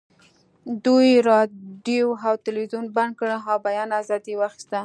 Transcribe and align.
دوی 0.85 1.09
راډیو 1.29 2.05
او 2.27 2.33
تلویزیون 2.45 2.85
بند 2.97 3.13
کړل 3.19 3.39
او 3.51 3.57
بیان 3.67 3.89
ازادي 4.01 4.31
یې 4.33 4.39
واخیسته 4.39 4.79